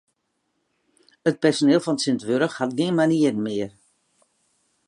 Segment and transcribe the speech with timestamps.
[1.29, 3.71] It personiel fan tsjintwurdich hat gjin manieren mear.